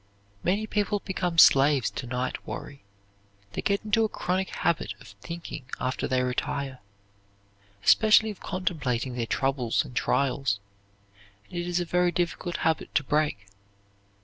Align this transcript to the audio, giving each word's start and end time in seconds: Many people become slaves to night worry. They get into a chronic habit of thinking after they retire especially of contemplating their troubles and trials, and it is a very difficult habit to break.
Many 0.43 0.65
people 0.65 0.99
become 1.01 1.37
slaves 1.37 1.91
to 1.91 2.07
night 2.07 2.47
worry. 2.47 2.83
They 3.53 3.61
get 3.61 3.85
into 3.85 4.03
a 4.03 4.09
chronic 4.09 4.49
habit 4.49 4.95
of 4.99 5.09
thinking 5.21 5.65
after 5.79 6.07
they 6.07 6.23
retire 6.23 6.79
especially 7.83 8.31
of 8.31 8.39
contemplating 8.39 9.13
their 9.13 9.27
troubles 9.27 9.85
and 9.85 9.95
trials, 9.95 10.59
and 11.47 11.53
it 11.59 11.67
is 11.67 11.79
a 11.79 11.85
very 11.85 12.11
difficult 12.11 12.57
habit 12.65 12.95
to 12.95 13.03
break. 13.03 13.45